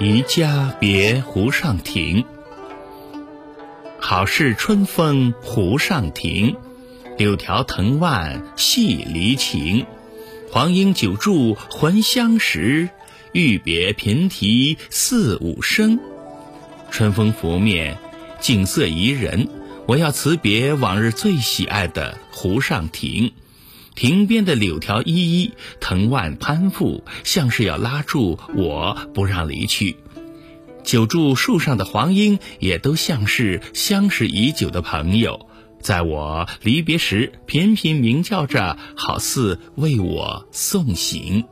[0.00, 2.24] 宜家别湖上亭。
[3.98, 6.54] 好事春风湖上亭，
[7.16, 9.86] 柳条藤蔓系离情。
[10.52, 12.88] 黄莺久住还相识，
[13.32, 15.98] 欲别频啼四五声。
[16.92, 17.98] 春风拂面，
[18.40, 19.48] 景色宜人。
[19.88, 23.32] 我要辞别往日最喜爱的湖上亭，
[23.98, 29.96] 亭边的柳条依依，藤蔓攀附，像是要拉住我不让离去。
[30.84, 35.48] 久住树上的黄莺，也都像是相识已久的朋友，
[35.80, 41.44] 在我离别时频频鸣叫着，好似为我送行。